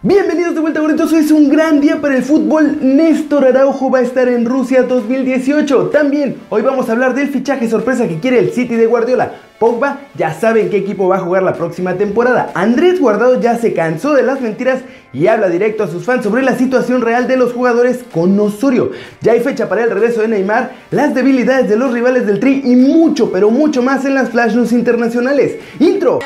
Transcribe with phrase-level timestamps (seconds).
[0.00, 2.78] Bienvenidos de vuelta gorditos, hoy es un gran día para el fútbol.
[2.80, 5.88] Néstor Araujo va a estar en Rusia 2018.
[5.88, 9.32] También hoy vamos a hablar del fichaje sorpresa que quiere el City de Guardiola.
[9.58, 12.52] Pogba ya sabe en qué equipo va a jugar la próxima temporada.
[12.54, 14.82] Andrés Guardado ya se cansó de las mentiras
[15.12, 18.92] y habla directo a sus fans sobre la situación real de los jugadores con Osorio.
[19.20, 22.62] Ya hay fecha para el regreso de Neymar, las debilidades de los rivales del Tri
[22.64, 25.56] y mucho, pero mucho más en las Flash News internacionales.
[25.80, 26.20] Intro.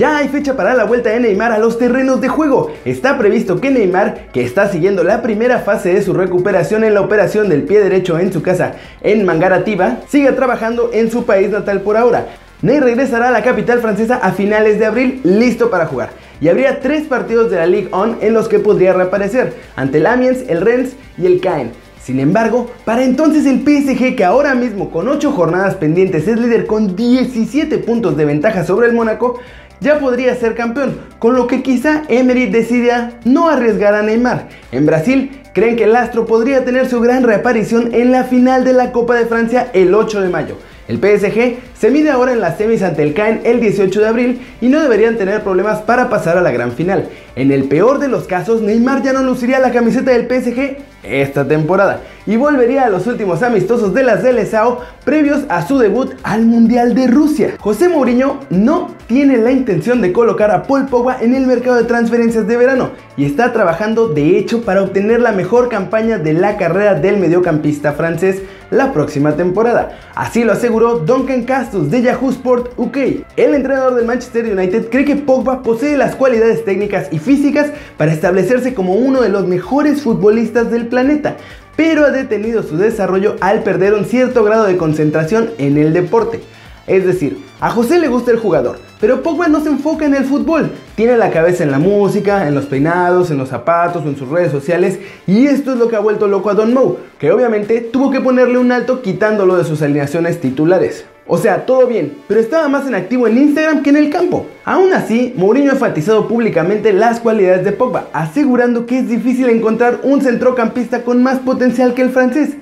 [0.00, 2.72] Ya hay fecha para la vuelta de Neymar a los terrenos de juego.
[2.86, 7.02] Está previsto que Neymar, que está siguiendo la primera fase de su recuperación en la
[7.02, 11.82] operación del pie derecho en su casa en Mangarativa, siga trabajando en su país natal
[11.82, 12.28] por ahora.
[12.62, 16.12] Ney regresará a la capital francesa a finales de abril, listo para jugar.
[16.40, 20.06] Y habría tres partidos de la Ligue 1 en los que podría reaparecer, ante el
[20.06, 21.72] Amiens, el Rennes y el Caen.
[22.02, 26.66] Sin embargo, para entonces el PSG, que ahora mismo con 8 jornadas pendientes es líder
[26.66, 29.38] con 17 puntos de ventaja sobre el Mónaco,
[29.80, 34.48] ya podría ser campeón, con lo que quizá Emery decida no arriesgar a Neymar.
[34.72, 38.72] En Brasil, creen que el astro podría tener su gran reaparición en la final de
[38.72, 40.56] la Copa de Francia el 8 de mayo.
[40.88, 44.40] El PSG se mide ahora en las semis ante el Caen el 18 de abril
[44.60, 47.08] y no deberían tener problemas para pasar a la gran final.
[47.36, 51.46] En el peor de los casos, Neymar ya no luciría la camiseta del PSG esta
[51.46, 56.44] temporada y volvería a los últimos amistosos de la Seleção previos a su debut al
[56.44, 57.54] Mundial de Rusia.
[57.58, 61.84] José Mourinho no tiene la intención de colocar a Paul Pogba en el mercado de
[61.84, 66.56] transferencias de verano y está trabajando de hecho para obtener la mejor campaña de la
[66.56, 69.98] carrera del mediocampista francés la próxima temporada.
[70.14, 72.96] Así lo aseguró Duncan Castus de Yahoo Sport UK.
[73.36, 78.12] El entrenador del Manchester United cree que Pogba posee las cualidades técnicas y físicas para
[78.12, 81.36] establecerse como uno de los mejores futbolistas del planeta,
[81.76, 86.40] pero ha detenido su desarrollo al perder un cierto grado de concentración en el deporte.
[86.86, 90.24] Es decir, a José le gusta el jugador, pero Pogba no se enfoca en el
[90.24, 90.72] fútbol.
[91.00, 94.28] Tiene la cabeza en la música, en los peinados, en los zapatos o en sus
[94.28, 94.98] redes sociales.
[95.26, 98.20] Y esto es lo que ha vuelto loco a Don Moe, que obviamente tuvo que
[98.20, 101.06] ponerle un alto quitándolo de sus alineaciones titulares.
[101.26, 104.44] O sea, todo bien, pero estaba más en activo en Instagram que en el campo.
[104.66, 110.00] Aún así, Mourinho ha enfatizado públicamente las cualidades de Pogba, asegurando que es difícil encontrar
[110.02, 112.56] un centrocampista con más potencial que el francés,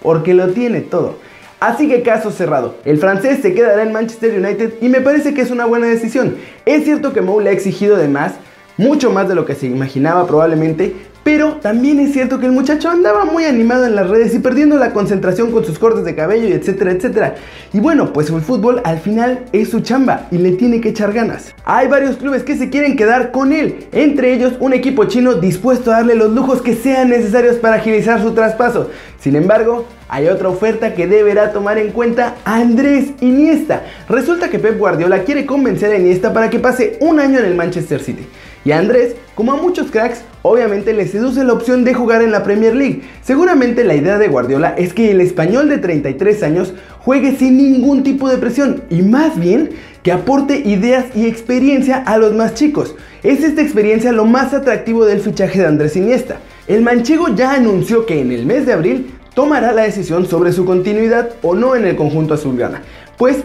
[0.00, 1.16] porque lo tiene todo.
[1.62, 2.74] Así que caso cerrado.
[2.84, 6.34] El francés se quedará en Manchester United y me parece que es una buena decisión.
[6.66, 8.32] Es cierto que Mou le ha exigido de más,
[8.76, 10.92] mucho más de lo que se imaginaba probablemente,
[11.24, 14.76] pero también es cierto que el muchacho andaba muy animado en las redes y perdiendo
[14.76, 17.34] la concentración con sus cortes de cabello y etcétera, etcétera.
[17.72, 21.12] Y bueno, pues el fútbol al final es su chamba y le tiene que echar
[21.12, 21.54] ganas.
[21.64, 25.90] Hay varios clubes que se quieren quedar con él, entre ellos un equipo chino dispuesto
[25.90, 28.90] a darle los lujos que sean necesarios para agilizar su traspaso.
[29.20, 33.84] Sin embargo, hay otra oferta que deberá tomar en cuenta Andrés Iniesta.
[34.08, 37.54] Resulta que Pep Guardiola quiere convencer a Iniesta para que pase un año en el
[37.54, 38.26] Manchester City.
[38.64, 42.30] Y a Andrés, como a muchos cracks, obviamente le seduce la opción de jugar en
[42.30, 43.02] la Premier League.
[43.22, 48.02] Seguramente la idea de Guardiola es que el español de 33 años juegue sin ningún
[48.02, 49.70] tipo de presión y más bien
[50.02, 52.94] que aporte ideas y experiencia a los más chicos.
[53.22, 56.38] Es esta experiencia lo más atractivo del fichaje de Andrés Iniesta.
[56.68, 60.64] El manchego ya anunció que en el mes de abril tomará la decisión sobre su
[60.64, 62.82] continuidad o no en el conjunto azulgrana,
[63.16, 63.38] pues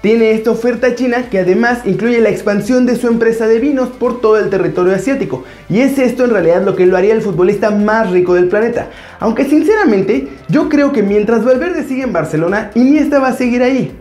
[0.00, 4.20] tiene esta oferta china que además incluye la expansión de su empresa de vinos por
[4.20, 5.44] todo el territorio asiático.
[5.68, 8.90] Y es esto en realidad lo que lo haría el futbolista más rico del planeta.
[9.18, 13.92] Aunque sinceramente yo creo que mientras Valverde sigue en Barcelona, Iniesta va a seguir ahí.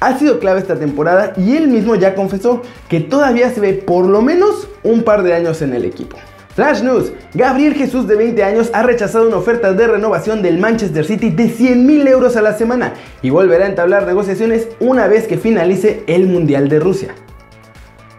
[0.00, 4.04] Ha sido clave esta temporada y él mismo ya confesó que todavía se ve por
[4.04, 6.18] lo menos un par de años en el equipo.
[6.56, 11.04] Flash News, Gabriel Jesús de 20 años ha rechazado una oferta de renovación del Manchester
[11.04, 15.26] City de 100 mil euros a la semana y volverá a entablar negociaciones una vez
[15.26, 17.14] que finalice el Mundial de Rusia.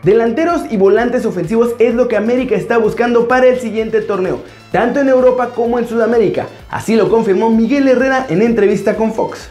[0.04, 5.00] Delanteros y volantes ofensivos es lo que América está buscando para el siguiente torneo, tanto
[5.00, 6.46] en Europa como en Sudamérica.
[6.70, 9.50] Así lo confirmó Miguel Herrera en entrevista con Fox.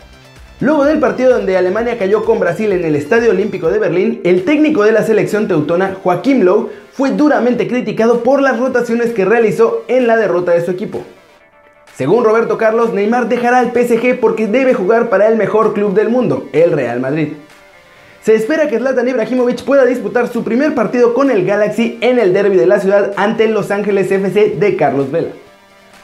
[0.61, 4.45] Luego del partido donde Alemania cayó con Brasil en el Estadio Olímpico de Berlín, el
[4.45, 9.85] técnico de la selección teutona, Joaquín Lowe, fue duramente criticado por las rotaciones que realizó
[9.87, 11.05] en la derrota de su equipo.
[11.95, 16.09] Según Roberto Carlos, Neymar dejará el PSG porque debe jugar para el mejor club del
[16.09, 17.35] mundo, el Real Madrid.
[18.23, 22.33] Se espera que Zlatan Ibrahimovic pueda disputar su primer partido con el Galaxy en el
[22.33, 25.31] derby de la ciudad ante el Los Ángeles FC de Carlos Vela.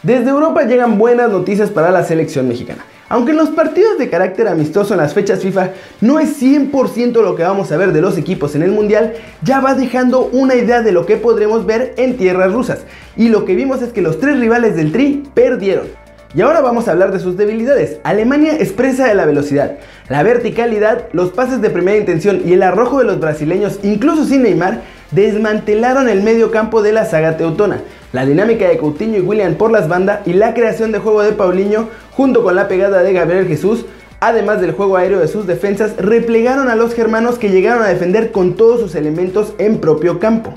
[0.03, 2.85] Desde Europa llegan buenas noticias para la selección mexicana.
[3.13, 7.37] Aunque en los partidos de carácter amistoso en las fechas FIFA no es 100% lo
[7.37, 9.13] que vamos a ver de los equipos en el Mundial,
[9.43, 12.87] ya va dejando una idea de lo que podremos ver en tierras rusas.
[13.15, 15.89] Y lo que vimos es que los tres rivales del Tri perdieron.
[16.35, 17.99] Y ahora vamos a hablar de sus debilidades.
[18.03, 19.77] Alemania expresa de la velocidad,
[20.09, 24.43] la verticalidad, los pases de primera intención y el arrojo de los brasileños, incluso sin
[24.43, 24.81] Neymar,
[25.13, 27.83] desmantelaron el medio campo de la saga teutona.
[28.13, 31.33] La dinámica de Coutinho y William por las bandas y la creación de juego de
[31.33, 33.87] Paulinho junto con la pegada de Gabriel Jesús,
[34.21, 38.33] además del juego aéreo de sus defensas, replegaron a los germanos que llegaron a defender
[38.33, 40.55] con todos sus elementos en propio campo.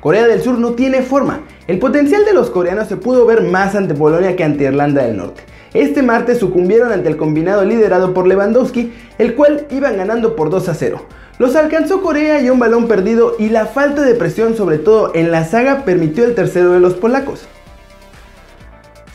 [0.00, 1.40] Corea del Sur no tiene forma.
[1.66, 5.16] El potencial de los coreanos se pudo ver más ante Polonia que ante Irlanda del
[5.16, 5.42] Norte.
[5.74, 10.68] Este martes sucumbieron ante el combinado liderado por Lewandowski, el cual iban ganando por 2
[10.68, 11.02] a 0.
[11.38, 15.30] Los alcanzó Corea y un balón perdido y la falta de presión sobre todo en
[15.30, 17.46] la saga permitió el tercero de los polacos.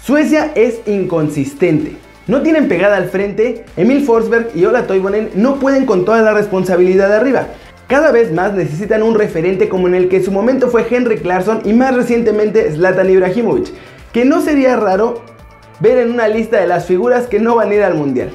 [0.03, 1.97] Suecia es inconsistente.
[2.27, 6.33] No tienen pegada al frente, Emil Forsberg y Ola Toivonen no pueden con toda la
[6.33, 7.47] responsabilidad de arriba.
[7.88, 11.62] Cada vez más necesitan un referente como en el que su momento fue Henry Clarkson
[11.65, 13.74] y más recientemente Zlatan Ibrahimovic,
[14.13, 15.24] que no sería raro
[15.79, 18.29] ver en una lista de las figuras que no van a ir al mundial.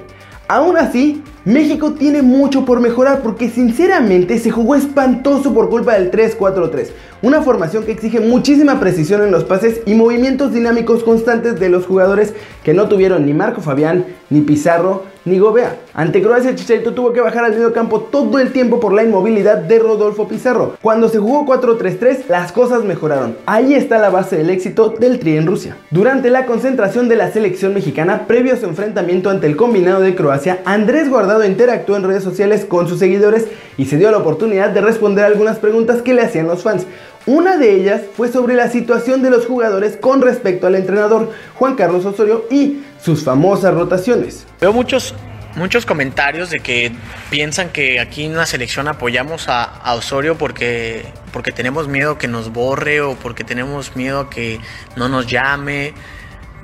[0.48, 6.10] Aún así, México tiene mucho por mejorar porque sinceramente se jugó espantoso por culpa del
[6.10, 6.88] 3-4-3,
[7.22, 11.86] una formación que exige muchísima precisión en los pases y movimientos dinámicos constantes de los
[11.86, 12.34] jugadores
[12.64, 15.76] que no tuvieron ni Marco Fabián, ni Pizarro, ni Gobea.
[15.92, 19.58] Ante Croacia, Chicharito tuvo que bajar al medio campo todo el tiempo por la inmovilidad
[19.58, 20.76] de Rodolfo Pizarro.
[20.80, 23.36] Cuando se jugó 4-3-3, las cosas mejoraron.
[23.44, 25.76] Ahí está la base del éxito del Tri en Rusia.
[25.90, 30.14] Durante la concentración de la selección mexicana, previo a su enfrentamiento ante el combinado de
[30.14, 34.70] Croacia, Andrés Guardado interactuó en redes sociales con sus seguidores y se dio la oportunidad
[34.70, 36.86] de responder algunas preguntas que le hacían los fans.
[37.26, 41.74] Una de ellas fue sobre la situación de los jugadores con respecto al entrenador Juan
[41.74, 44.46] Carlos Osorio y sus famosas rotaciones.
[44.60, 45.12] Veo muchos,
[45.56, 46.92] muchos comentarios de que
[47.28, 52.52] piensan que aquí en la selección apoyamos a, Osorio porque, porque tenemos miedo que nos
[52.52, 54.60] borre o porque tenemos miedo que
[54.94, 55.94] no nos llame.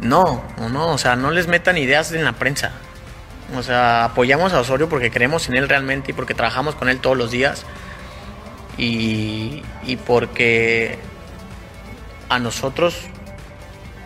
[0.00, 2.70] No, no, o sea, no les metan ideas en la prensa.
[3.56, 7.00] O sea, apoyamos a Osorio porque creemos en él realmente y porque trabajamos con él
[7.00, 7.66] todos los días
[8.78, 9.62] y,
[10.06, 10.98] porque
[12.28, 12.96] a nosotros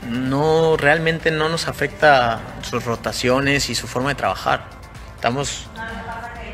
[0.09, 4.65] no realmente no nos afecta sus rotaciones y su forma de trabajar.
[5.15, 5.67] Estamos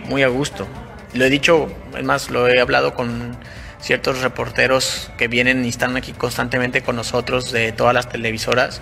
[0.09, 0.67] muy a gusto.
[1.15, 3.37] Lo he dicho, es más, lo he hablado con
[3.81, 8.81] ciertos reporteros que vienen y están aquí constantemente con nosotros de todas las televisoras.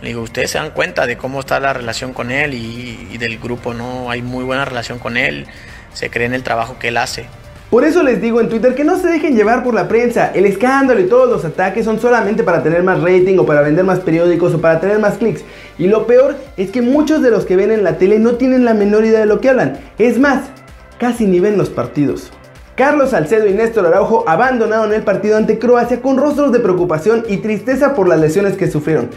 [0.00, 3.18] Le digo, ustedes se dan cuenta de cómo está la relación con él y, y
[3.18, 4.10] del grupo, ¿no?
[4.10, 5.46] Hay muy buena relación con él,
[5.92, 7.26] se cree en el trabajo que él hace.
[7.72, 10.30] Por eso les digo en Twitter que no se dejen llevar por la prensa.
[10.34, 13.82] El escándalo y todos los ataques son solamente para tener más rating o para vender
[13.82, 15.42] más periódicos o para tener más clics.
[15.78, 18.66] Y lo peor es que muchos de los que ven en la tele no tienen
[18.66, 19.78] la menor idea de lo que hablan.
[19.96, 20.50] Es más,
[20.98, 22.30] casi ni ven los partidos.
[22.76, 27.38] Carlos Salcedo y Néstor Araujo abandonaron el partido ante Croacia con rostros de preocupación y
[27.38, 29.08] tristeza por las lesiones que sufrieron.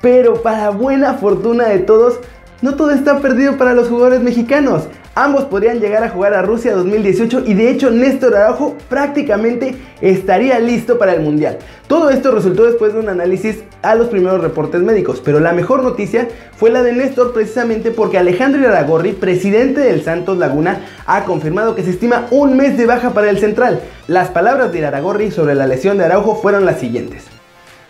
[0.00, 2.18] Pero para buena fortuna de todos,
[2.62, 4.88] no todo está perdido para los jugadores mexicanos.
[5.14, 10.58] Ambos podrían llegar a jugar a Rusia 2018 y de hecho Néstor Araujo prácticamente estaría
[10.58, 11.58] listo para el Mundial.
[11.86, 15.82] Todo esto resultó después de un análisis a los primeros reportes médicos, pero la mejor
[15.82, 21.74] noticia fue la de Néstor precisamente porque Alejandro Aragorri, presidente del Santos Laguna, ha confirmado
[21.74, 23.80] que se estima un mes de baja para el central.
[24.08, 27.24] Las palabras de Aragorri sobre la lesión de Araujo fueron las siguientes.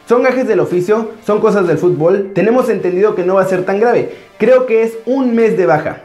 [0.09, 3.65] Son gajes del oficio, son cosas del fútbol, tenemos entendido que no va a ser
[3.65, 6.03] tan grave, creo que es un mes de baja.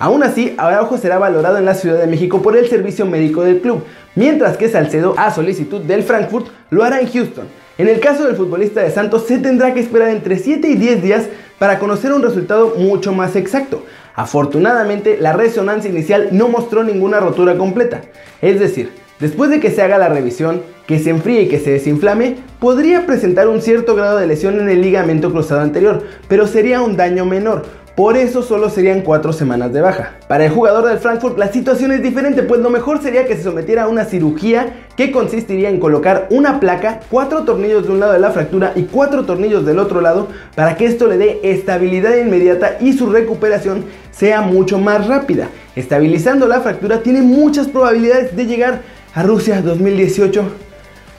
[0.00, 3.60] Aún así, Araujo será valorado en la Ciudad de México por el servicio médico del
[3.60, 7.44] club, mientras que Salcedo, a solicitud del Frankfurt, lo hará en Houston.
[7.76, 11.02] En el caso del futbolista de Santos, se tendrá que esperar entre 7 y 10
[11.02, 11.28] días
[11.58, 13.84] para conocer un resultado mucho más exacto.
[14.14, 18.00] Afortunadamente, la resonancia inicial no mostró ninguna rotura completa.
[18.40, 21.72] Es decir, después de que se haga la revisión, que se enfríe y que se
[21.72, 26.82] desinflame, podría presentar un cierto grado de lesión en el ligamento cruzado anterior, pero sería
[26.82, 27.64] un daño menor,
[28.00, 30.14] por eso solo serían 4 semanas de baja.
[30.26, 33.42] Para el jugador del Frankfurt la situación es diferente, pues lo mejor sería que se
[33.42, 38.14] sometiera a una cirugía que consistiría en colocar una placa, 4 tornillos de un lado
[38.14, 42.16] de la fractura y 4 tornillos del otro lado para que esto le dé estabilidad
[42.16, 45.50] inmediata y su recuperación sea mucho más rápida.
[45.76, 48.80] Estabilizando la fractura tiene muchas probabilidades de llegar
[49.12, 50.42] a Rusia 2018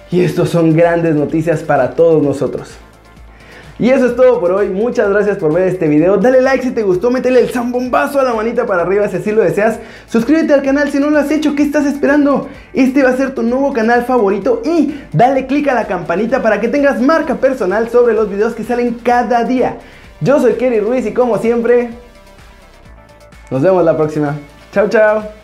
[0.10, 2.72] y estos son grandes noticias para todos nosotros.
[3.82, 4.70] Y eso es todo por hoy.
[4.70, 6.16] Muchas gracias por ver este video.
[6.18, 9.32] Dale like si te gustó, métele el zambombazo a la manita para arriba si así
[9.32, 9.80] lo deseas.
[10.06, 11.56] Suscríbete al canal si no lo has hecho.
[11.56, 12.48] ¿Qué estás esperando?
[12.74, 16.62] Este va a ser tu nuevo canal favorito y dale click a la campanita para
[16.62, 19.80] que tengas marca personal sobre los videos que salen cada día.
[20.20, 21.90] Yo soy Kerry Ruiz y como siempre,
[23.50, 24.38] nos vemos la próxima.
[24.72, 25.41] Chao, chao.